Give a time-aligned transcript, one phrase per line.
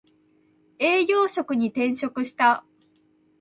[0.79, 2.65] 営業職に転職した